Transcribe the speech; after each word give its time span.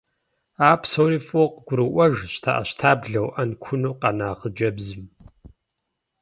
А 0.69 0.71
псори 0.81 1.19
фӏыуэ 1.27 1.45
къыгуроӏуэж 1.53 2.13
щтэӏэщтаблэу, 2.33 3.27
ӏэнкуну 3.33 3.97
къэна 4.01 4.29
хъыджэбзым. 4.39 5.03